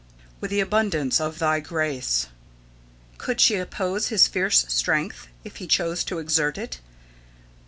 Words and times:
"With 0.39 0.49
the 0.49 0.61
abundance 0.61 1.21
of 1.21 1.37
Thy 1.37 1.59
grace" 1.59 2.25
Could 3.19 3.39
she 3.39 3.53
oppose 3.57 4.07
his 4.07 4.27
fierce 4.27 4.65
strength, 4.67 5.27
if 5.43 5.57
he 5.57 5.67
chose 5.67 6.03
to 6.05 6.17
exert 6.17 6.57
it? 6.57 6.79